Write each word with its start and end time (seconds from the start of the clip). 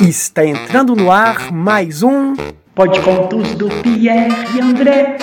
Está 0.00 0.44
entrando 0.44 0.94
no 0.94 1.10
ar 1.10 1.50
mais 1.52 2.02
um 2.02 2.34
Pode 2.74 3.00
Contos 3.00 3.54
do 3.54 3.68
Pierre 3.82 4.30
e 4.54 4.60
André. 4.60 5.18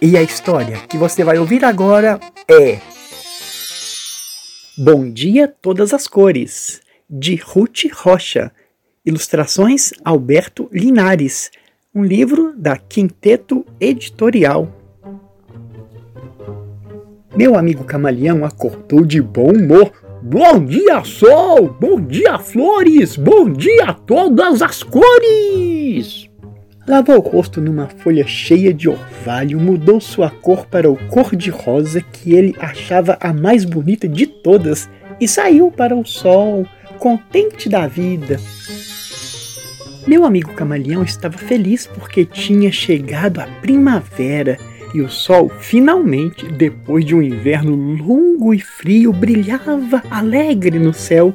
E 0.00 0.16
a 0.16 0.22
história 0.22 0.78
que 0.88 0.96
você 0.96 1.22
vai 1.22 1.38
ouvir 1.38 1.64
agora 1.64 2.18
é 2.48 2.78
Bom 4.78 5.10
Dia 5.10 5.46
Todas 5.46 5.92
as 5.92 6.08
Cores, 6.08 6.80
de 7.08 7.36
Ruth 7.36 7.84
Rocha. 7.92 8.50
Ilustrações 9.04 9.92
Alberto 10.04 10.68
Linares. 10.72 11.50
Um 11.94 12.02
livro 12.02 12.54
da 12.56 12.76
Quinteto 12.76 13.66
Editorial. 13.78 14.81
Meu 17.34 17.56
amigo 17.56 17.82
camaleão 17.82 18.44
acordou 18.44 19.06
de 19.06 19.22
bom 19.22 19.52
humor. 19.52 19.90
Bom 20.22 20.62
dia, 20.62 21.02
sol! 21.02 21.74
Bom 21.80 21.98
dia, 21.98 22.38
flores! 22.38 23.16
Bom 23.16 23.50
dia 23.50 23.94
todas 24.06 24.60
as 24.60 24.82
cores! 24.82 26.28
Lavou 26.86 27.16
o 27.16 27.20
rosto 27.20 27.58
numa 27.58 27.88
folha 27.88 28.26
cheia 28.26 28.74
de 28.74 28.86
orvalho, 28.86 29.58
mudou 29.58 29.98
sua 29.98 30.28
cor 30.28 30.66
para 30.66 30.90
o 30.90 30.96
cor-de-rosa 31.08 32.02
que 32.02 32.34
ele 32.34 32.54
achava 32.60 33.16
a 33.18 33.32
mais 33.32 33.64
bonita 33.64 34.06
de 34.06 34.26
todas 34.26 34.90
e 35.18 35.26
saiu 35.26 35.70
para 35.70 35.96
o 35.96 36.04
sol, 36.04 36.66
contente 36.98 37.66
da 37.66 37.86
vida. 37.86 38.38
Meu 40.06 40.26
amigo 40.26 40.52
camaleão 40.52 41.02
estava 41.02 41.38
feliz 41.38 41.86
porque 41.86 42.26
tinha 42.26 42.70
chegado 42.70 43.40
a 43.40 43.46
primavera 43.62 44.58
e 44.94 45.00
o 45.00 45.08
sol 45.08 45.50
finalmente, 45.60 46.46
depois 46.46 47.04
de 47.04 47.14
um 47.14 47.22
inverno 47.22 47.74
longo 47.74 48.52
e 48.52 48.60
frio, 48.60 49.12
brilhava 49.12 50.02
alegre 50.10 50.78
no 50.78 50.92
céu. 50.92 51.34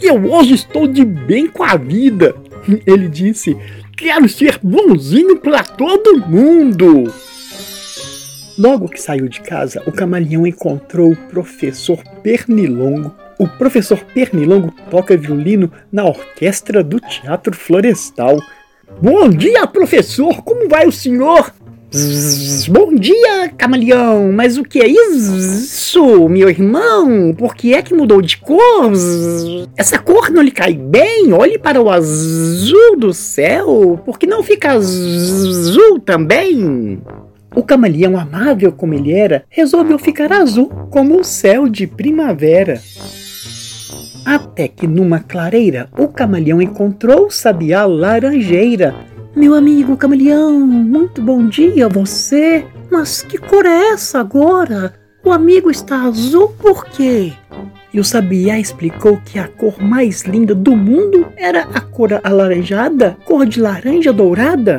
Eu 0.00 0.32
hoje 0.32 0.54
estou 0.54 0.86
de 0.86 1.04
bem 1.04 1.46
com 1.46 1.62
a 1.62 1.76
vida, 1.76 2.34
ele 2.86 3.08
disse. 3.08 3.56
Quero 3.96 4.28
ser 4.28 4.58
bonzinho 4.62 5.38
para 5.38 5.64
todo 5.64 6.18
mundo. 6.18 7.10
Logo 8.58 8.88
que 8.88 9.00
saiu 9.00 9.26
de 9.28 9.40
casa, 9.40 9.82
o 9.86 9.92
camaleão 9.92 10.46
encontrou 10.46 11.12
o 11.12 11.16
professor 11.16 12.02
Pernilongo. 12.22 13.14
O 13.38 13.48
professor 13.48 13.98
Pernilongo 14.14 14.72
toca 14.90 15.16
violino 15.16 15.70
na 15.90 16.04
orquestra 16.04 16.82
do 16.82 17.00
Teatro 17.00 17.56
Florestal. 17.56 18.38
Bom 19.00 19.28
dia, 19.28 19.66
professor! 19.66 20.42
Como 20.42 20.68
vai 20.68 20.86
o 20.86 20.92
senhor? 20.92 21.52
Bom 22.68 22.96
dia, 22.96 23.48
camaleão! 23.56 24.32
Mas 24.32 24.58
o 24.58 24.64
que 24.64 24.80
é 24.80 24.88
isso, 24.88 26.28
meu 26.28 26.50
irmão? 26.50 27.32
Por 27.32 27.54
que 27.54 27.74
é 27.74 27.80
que 27.80 27.94
mudou 27.94 28.20
de 28.20 28.36
cor? 28.38 28.92
Essa 29.76 29.96
cor 29.96 30.30
não 30.30 30.42
lhe 30.42 30.50
cai 30.50 30.74
bem? 30.74 31.32
Olhe 31.32 31.58
para 31.58 31.80
o 31.80 31.88
azul 31.88 32.96
do 32.98 33.14
céu. 33.14 34.00
Por 34.04 34.18
que 34.18 34.26
não 34.26 34.42
fica 34.42 34.72
azul 34.72 36.00
também? 36.00 37.00
O 37.54 37.62
camaleão, 37.62 38.18
amável 38.18 38.72
como 38.72 38.92
ele 38.92 39.12
era, 39.12 39.44
resolveu 39.48 39.98
ficar 39.98 40.32
azul 40.32 40.68
como 40.90 41.20
o 41.20 41.24
céu 41.24 41.68
de 41.68 41.86
primavera. 41.86 42.82
Até 44.24 44.66
que 44.66 44.88
numa 44.88 45.20
clareira, 45.20 45.88
o 45.96 46.08
camaleão 46.08 46.60
encontrou 46.60 47.26
o 47.26 47.30
sabiá 47.30 47.86
laranjeira, 47.86 48.92
meu 49.36 49.52
amigo 49.52 49.98
camaleão, 49.98 50.66
muito 50.66 51.20
bom 51.20 51.46
dia 51.46 51.84
a 51.84 51.88
você. 51.90 52.64
Mas 52.90 53.20
que 53.20 53.36
cor 53.36 53.66
é 53.66 53.90
essa 53.90 54.18
agora? 54.18 54.94
O 55.22 55.30
amigo 55.30 55.70
está 55.70 56.04
azul 56.04 56.48
por 56.58 56.86
quê? 56.86 57.34
E 57.92 58.00
o 58.00 58.04
sabiá 58.04 58.58
explicou 58.58 59.20
que 59.26 59.38
a 59.38 59.46
cor 59.46 59.78
mais 59.78 60.22
linda 60.22 60.54
do 60.54 60.74
mundo 60.74 61.26
era 61.36 61.64
a 61.74 61.80
cor 61.82 62.18
alaranjada, 62.24 63.18
cor 63.26 63.44
de 63.44 63.60
laranja 63.60 64.10
dourada. 64.10 64.78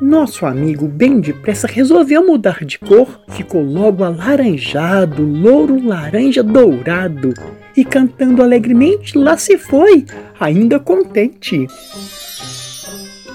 Nosso 0.00 0.46
amigo 0.46 0.86
bem 0.86 1.18
depressa 1.18 1.66
resolveu 1.66 2.24
mudar 2.24 2.64
de 2.64 2.78
cor, 2.78 3.20
ficou 3.30 3.64
logo 3.64 4.04
alaranjado, 4.04 5.24
louro 5.24 5.84
laranja 5.84 6.42
dourado, 6.42 7.34
e 7.76 7.84
cantando 7.84 8.42
alegremente 8.42 9.18
lá 9.18 9.36
se 9.36 9.58
foi, 9.58 10.04
ainda 10.38 10.78
contente. 10.78 11.66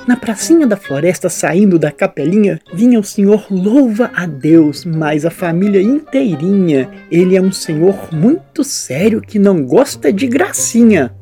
Na 0.08 0.16
pracinha 0.16 0.66
da 0.66 0.76
floresta, 0.76 1.30
saindo 1.30 1.78
da 1.78 1.92
capelinha, 1.92 2.60
vinha 2.74 3.00
o 3.00 3.04
senhor 3.04 3.46
louva 3.52 4.10
a 4.16 4.26
Deus, 4.26 4.84
mas 4.84 5.26
a 5.26 5.30
família 5.30 5.82
inteirinha. 5.82 6.90
Ele 7.12 7.36
é 7.36 7.42
um 7.42 7.52
senhor 7.52 8.10
muito 8.12 8.64
sério 8.64 9.22
que 9.22 9.38
não 9.38 9.64
gosta 9.64 10.12
de 10.12 10.28
gracinha. 10.28 11.14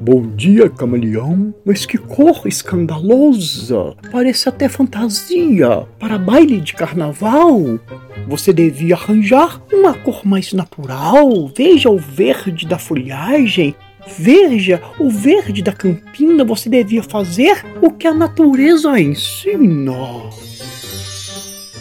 Bom 0.00 0.22
dia, 0.34 0.68
camaleão. 0.70 1.54
Mas 1.64 1.84
que 1.84 1.98
cor 1.98 2.42
escandalosa! 2.46 3.94
Parece 4.10 4.48
até 4.48 4.68
fantasia 4.68 5.86
para 5.98 6.18
baile 6.18 6.60
de 6.60 6.72
carnaval. 6.74 7.78
Você 8.26 8.52
devia 8.52 8.94
arranjar 8.94 9.62
uma 9.72 9.94
cor 9.94 10.22
mais 10.24 10.52
natural. 10.52 11.50
Veja 11.54 11.90
o 11.90 11.98
verde 11.98 12.66
da 12.66 12.78
folhagem, 12.78 13.74
Veja, 14.18 14.80
o 14.98 15.08
verde 15.08 15.62
da 15.62 15.72
campina 15.72 16.44
você 16.44 16.68
devia 16.68 17.02
fazer 17.02 17.64
o 17.80 17.90
que 17.90 18.06
a 18.06 18.14
natureza 18.14 18.98
ensina. 19.00 19.94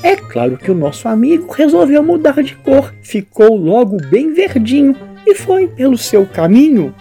É 0.01 0.15
claro 0.15 0.57
que 0.57 0.69
o 0.69 0.75
nosso 0.75 1.07
amigo 1.07 1.51
resolveu 1.53 2.03
mudar 2.03 2.41
de 2.43 2.55
cor, 2.57 2.93
ficou 3.01 3.55
logo 3.55 3.97
bem 4.09 4.33
verdinho 4.33 4.95
e 5.25 5.33
foi 5.35 5.67
pelo 5.67 5.97
seu 5.97 6.25
caminho. 6.25 6.93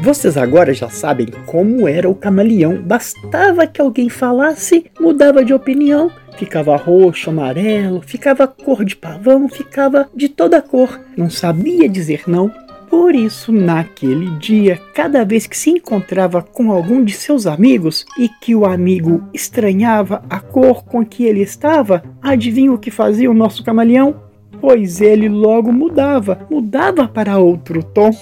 Vocês 0.00 0.36
agora 0.36 0.74
já 0.74 0.88
sabem 0.88 1.28
como 1.46 1.86
era 1.86 2.10
o 2.10 2.14
camaleão. 2.14 2.82
Bastava 2.82 3.66
que 3.66 3.80
alguém 3.80 4.08
falasse, 4.08 4.86
mudava 5.00 5.44
de 5.44 5.54
opinião, 5.54 6.10
ficava 6.36 6.76
roxo, 6.76 7.30
amarelo, 7.30 8.02
ficava 8.02 8.46
cor 8.46 8.84
de 8.84 8.96
pavão, 8.96 9.48
ficava 9.48 10.08
de 10.14 10.28
toda 10.28 10.60
cor. 10.60 11.00
Não 11.16 11.30
sabia 11.30 11.88
dizer 11.88 12.24
não, 12.26 12.50
por 12.94 13.12
isso, 13.12 13.50
naquele 13.50 14.30
dia, 14.38 14.80
cada 14.94 15.24
vez 15.24 15.48
que 15.48 15.58
se 15.58 15.68
encontrava 15.68 16.40
com 16.40 16.70
algum 16.70 17.02
de 17.02 17.12
seus 17.12 17.44
amigos 17.44 18.06
e 18.16 18.28
que 18.28 18.54
o 18.54 18.64
amigo 18.64 19.20
estranhava 19.34 20.22
a 20.30 20.38
cor 20.38 20.84
com 20.84 21.04
que 21.04 21.24
ele 21.24 21.40
estava, 21.40 22.04
adivinha 22.22 22.72
o 22.72 22.78
que 22.78 22.92
fazia 22.92 23.28
o 23.28 23.34
nosso 23.34 23.64
camaleão? 23.64 24.22
Pois 24.60 25.00
ele 25.00 25.28
logo 25.28 25.72
mudava, 25.72 26.46
mudava 26.48 27.08
para 27.08 27.36
outro 27.36 27.82
tom. 27.82 28.12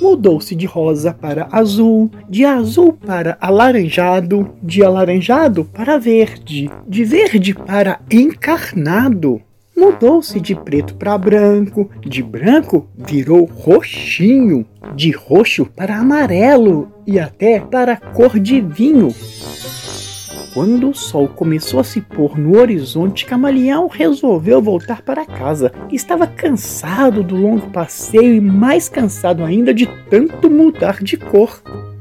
Mudou-se 0.00 0.54
de 0.54 0.64
rosa 0.64 1.12
para 1.12 1.48
azul, 1.50 2.08
de 2.28 2.44
azul 2.44 2.92
para 2.92 3.36
alaranjado, 3.40 4.52
de 4.62 4.84
alaranjado 4.84 5.64
para 5.64 5.98
verde, 5.98 6.70
de 6.86 7.04
verde 7.04 7.54
para 7.54 7.98
encarnado 8.08 9.42
mudou-se 9.76 10.40
de 10.40 10.54
preto 10.54 10.94
para 10.94 11.16
branco, 11.18 11.90
de 12.00 12.22
branco 12.22 12.88
virou 12.96 13.44
roxinho, 13.44 14.66
de 14.94 15.10
roxo 15.10 15.66
para 15.66 15.98
amarelo 15.98 16.90
e 17.06 17.20
até 17.20 17.60
para 17.60 17.96
cor 17.96 18.38
de 18.38 18.60
vinho. 18.60 19.14
Quando 20.56 20.88
o 20.88 20.94
sol 20.94 21.28
começou 21.28 21.78
a 21.78 21.84
se 21.84 22.00
pôr 22.00 22.38
no 22.38 22.58
horizonte, 22.58 23.26
Camaleão 23.26 23.88
resolveu 23.88 24.62
voltar 24.62 25.02
para 25.02 25.26
casa. 25.26 25.70
Estava 25.92 26.26
cansado 26.26 27.22
do 27.22 27.36
longo 27.36 27.70
passeio 27.70 28.34
e 28.34 28.40
mais 28.40 28.88
cansado 28.88 29.44
ainda 29.44 29.74
de 29.74 29.86
tanto 30.08 30.50
mudar 30.50 31.02
de 31.02 31.18
cor. 31.18 31.60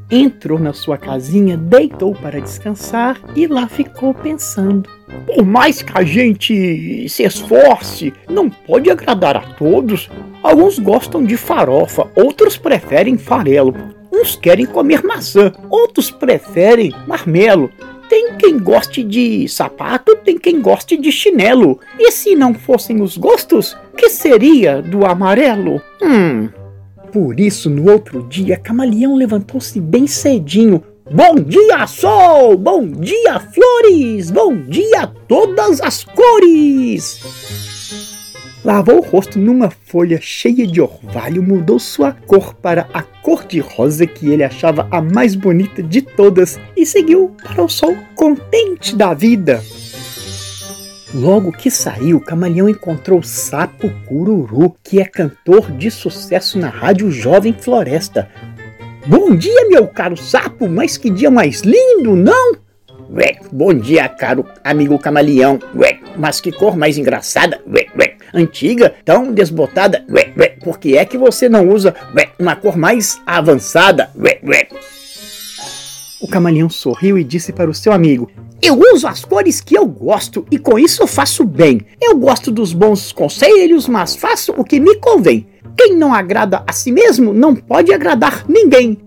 Entrou 0.09 0.59
na 0.59 0.71
sua 0.71 0.97
casinha, 0.99 1.57
deitou 1.57 2.13
para 2.13 2.39
descansar 2.39 3.19
e 3.35 3.47
lá 3.47 3.67
ficou 3.67 4.13
pensando. 4.13 4.87
Por 5.25 5.43
mais 5.43 5.81
que 5.81 5.97
a 5.97 6.03
gente 6.03 7.09
se 7.09 7.23
esforce, 7.23 8.13
não 8.29 8.47
pode 8.47 8.89
agradar 8.91 9.35
a 9.35 9.41
todos. 9.41 10.09
Alguns 10.43 10.77
gostam 10.77 11.23
de 11.23 11.35
farofa, 11.35 12.07
outros 12.15 12.55
preferem 12.55 13.17
farelo. 13.17 13.73
Uns 14.11 14.35
querem 14.35 14.67
comer 14.67 15.03
maçã, 15.03 15.51
outros 15.69 16.11
preferem 16.11 16.93
marmelo. 17.07 17.71
Tem 18.07 18.35
quem 18.35 18.59
goste 18.59 19.03
de 19.03 19.47
sapato, 19.49 20.15
tem 20.17 20.37
quem 20.37 20.61
goste 20.61 20.95
de 20.95 21.11
chinelo. 21.11 21.79
E 21.97 22.11
se 22.11 22.35
não 22.35 22.53
fossem 22.53 23.01
os 23.01 23.17
gostos, 23.17 23.75
que 23.97 24.09
seria 24.09 24.83
do 24.83 25.03
amarelo? 25.03 25.81
Hum, 25.99 26.47
por 27.15 27.39
isso, 27.39 27.69
no 27.69 27.89
outro 27.89 28.23
dia, 28.23 28.57
Camaleão 28.57 29.15
levantou-se 29.15 29.79
bem 29.79 30.05
cedinho. 30.05 30.83
Bom 31.09 31.35
dia, 31.35 31.87
sol! 31.87 32.57
Bom 32.57 32.85
dia, 32.85 33.39
flores! 33.39 34.29
Bom 34.29 34.57
dia, 34.63 35.07
todas 35.25 35.79
as 35.79 36.03
cores! 36.03 37.21
Lavou 38.65 38.97
o 38.97 39.01
rosto 39.01 39.39
numa 39.39 39.69
folha 39.69 40.19
cheia 40.21 40.67
de 40.67 40.81
orvalho, 40.81 41.41
mudou 41.41 41.79
sua 41.79 42.11
cor 42.11 42.53
para 42.53 42.89
a 42.93 43.01
cor 43.01 43.45
de 43.45 43.61
rosa 43.61 44.05
que 44.05 44.29
ele 44.29 44.43
achava 44.43 44.85
a 44.91 45.01
mais 45.01 45.35
bonita 45.35 45.81
de 45.81 46.01
todas 46.01 46.59
e 46.75 46.85
seguiu 46.85 47.33
para 47.41 47.63
o 47.63 47.69
sol 47.69 47.95
contente 48.13 48.93
da 48.93 49.13
vida. 49.13 49.63
Logo 51.13 51.51
que 51.51 51.69
saiu, 51.69 52.17
o 52.17 52.21
camaleão 52.21 52.67
encontrou 52.67 53.21
Sapo 53.21 53.89
Cururu, 54.07 54.75
que 54.83 54.99
é 54.99 55.05
cantor 55.05 55.71
de 55.71 55.89
sucesso 55.91 56.57
na 56.57 56.69
Rádio 56.69 57.11
Jovem 57.11 57.53
Floresta. 57.53 58.29
Bom 59.05 59.35
dia, 59.35 59.69
meu 59.69 59.87
caro 59.87 60.17
sapo, 60.17 60.67
mas 60.67 60.97
que 60.97 61.11
dia 61.11 61.29
mais 61.29 61.61
lindo, 61.61 62.15
não? 62.15 62.53
Ué, 63.11 63.37
bom 63.51 63.71
dia, 63.71 64.09
caro 64.09 64.45
amigo 64.63 64.97
camaleão. 64.97 65.59
Ué, 65.75 65.99
mas 66.17 66.41
que 66.41 66.51
cor 66.51 66.75
mais 66.75 66.97
engraçada. 66.97 67.61
Ué, 67.67 67.85
ué, 67.99 68.15
antiga, 68.33 68.95
tão 69.05 69.31
desbotada. 69.31 70.03
Ué, 70.09 70.33
ué, 70.35 70.49
por 70.63 70.79
que 70.79 70.97
é 70.97 71.05
que 71.05 71.19
você 71.19 71.47
não 71.47 71.69
usa 71.69 71.93
ué, 72.15 72.29
uma 72.39 72.55
cor 72.55 72.75
mais 72.75 73.21
avançada? 73.27 74.09
Ué, 74.17 74.39
ué. 74.43 74.67
O 76.19 76.27
camaleão 76.27 76.67
sorriu 76.67 77.15
e 77.19 77.23
disse 77.23 77.53
para 77.53 77.69
o 77.69 77.75
seu 77.75 77.93
amigo: 77.93 78.31
Eu 78.67 78.79
uso 78.79 79.07
as 79.07 79.23
cores 79.23 79.61
que 79.61 79.77
eu 79.77 79.85
gosto 79.85 80.43
e 80.49 80.57
com 80.57 80.79
isso 80.79 81.03
eu 81.03 81.05
faço 81.05 81.43
bem. 81.43 81.85
Eu 82.01 82.17
gosto 82.17 82.49
dos 82.49 82.73
bons 82.73 83.11
conselhos, 83.11 83.87
mas 83.87 84.15
faço 84.15 84.55
o 84.57 84.63
que 84.63 84.79
me 84.79 84.95
convém. 84.95 85.45
Quem 85.77 85.95
não 85.95 86.11
agrada 86.11 86.63
a 86.65 86.73
si 86.73 86.91
mesmo 86.91 87.31
não 87.31 87.55
pode 87.55 87.93
agradar 87.93 88.43
ninguém. 88.49 88.97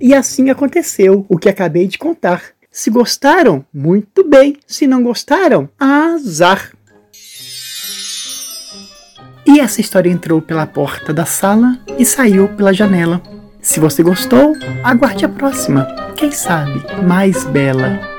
E 0.00 0.12
assim 0.12 0.50
aconteceu 0.50 1.24
o 1.28 1.38
que 1.38 1.48
acabei 1.48 1.86
de 1.86 1.96
contar. 1.96 2.42
Se 2.72 2.90
gostaram, 2.90 3.64
muito 3.72 4.28
bem. 4.28 4.56
Se 4.66 4.84
não 4.84 5.04
gostaram, 5.04 5.68
azar. 5.78 6.72
E 9.46 9.60
essa 9.60 9.80
história 9.80 10.10
entrou 10.10 10.42
pela 10.42 10.66
porta 10.66 11.14
da 11.14 11.24
sala 11.24 11.78
e 11.96 12.04
saiu 12.04 12.48
pela 12.48 12.74
janela. 12.74 13.22
Se 13.62 13.78
você 13.78 14.02
gostou, 14.02 14.54
aguarde 14.82 15.24
a 15.24 15.28
próxima. 15.28 15.86
Quem 16.16 16.32
sabe 16.32 16.82
mais 17.06 17.44
bela. 17.44 18.18